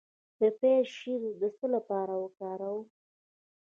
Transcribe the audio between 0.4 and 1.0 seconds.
پیاز